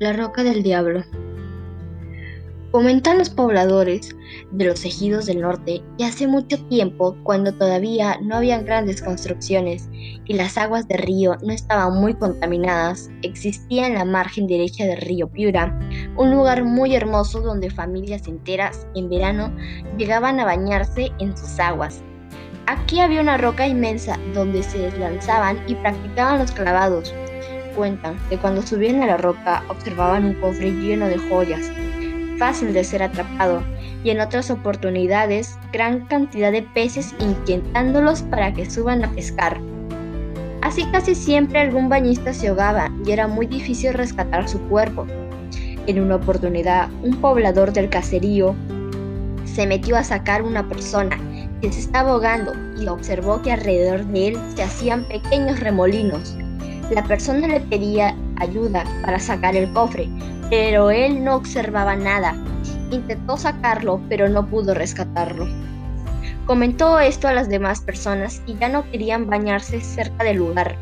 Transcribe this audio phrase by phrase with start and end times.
[0.00, 1.04] La Roca del Diablo.
[2.70, 4.16] Comentan los pobladores
[4.50, 9.90] de los ejidos del norte que hace mucho tiempo, cuando todavía no habían grandes construcciones
[9.92, 15.02] y las aguas del río no estaban muy contaminadas, existía en la margen derecha del
[15.02, 15.78] río Piura
[16.16, 19.54] un lugar muy hermoso donde familias enteras en verano
[19.98, 22.02] llegaban a bañarse en sus aguas.
[22.68, 27.12] Aquí había una roca inmensa donde se lanzaban y practicaban los clavados,
[27.70, 31.70] cuentan que cuando subían a la roca observaban un cofre lleno de joyas,
[32.38, 33.62] fácil de ser atrapado,
[34.02, 39.60] y en otras oportunidades gran cantidad de peces inquietándolos para que suban a pescar.
[40.62, 45.06] Así casi siempre algún bañista se ahogaba y era muy difícil rescatar su cuerpo.
[45.86, 48.54] En una oportunidad, un poblador del caserío
[49.44, 51.18] se metió a sacar una persona
[51.60, 56.36] que se estaba ahogando y observó que alrededor de él se hacían pequeños remolinos.
[56.90, 60.08] La persona le pedía ayuda para sacar el cofre,
[60.50, 62.34] pero él no observaba nada.
[62.90, 65.46] Intentó sacarlo, pero no pudo rescatarlo.
[66.46, 70.76] Comentó esto a las demás personas y ya no querían bañarse cerca del lugar.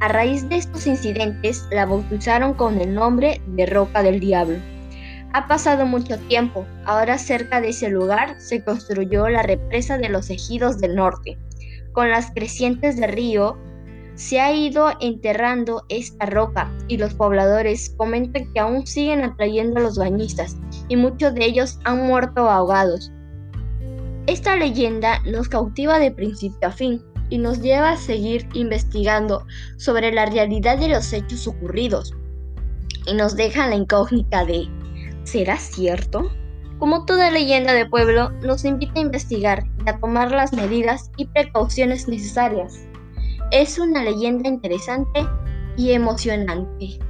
[0.00, 4.56] A raíz de estos incidentes, la bautizaron con el nombre de Roca del Diablo.
[5.32, 10.30] Ha pasado mucho tiempo, ahora cerca de ese lugar se construyó la represa de los
[10.30, 11.38] ejidos del norte.
[11.92, 13.58] Con las crecientes del río
[14.20, 19.82] se ha ido enterrando esta roca y los pobladores comentan que aún siguen atrayendo a
[19.82, 23.10] los bañistas y muchos de ellos han muerto ahogados.
[24.26, 29.46] Esta leyenda nos cautiva de principio a fin y nos lleva a seguir investigando
[29.78, 32.12] sobre la realidad de los hechos ocurridos
[33.06, 34.68] y nos deja la incógnita de
[35.24, 36.30] ¿será cierto?
[36.78, 41.24] Como toda leyenda de pueblo, nos invita a investigar y a tomar las medidas y
[41.24, 42.89] precauciones necesarias.
[43.50, 45.26] Es una leyenda interesante
[45.76, 47.00] y emocionante.